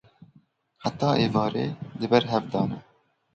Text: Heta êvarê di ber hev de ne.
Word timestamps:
Heta 0.83 1.09
êvarê 1.25 1.67
di 1.99 2.05
ber 2.11 2.23
hev 2.31 2.45
de 2.53 2.63
ne. 2.69 2.79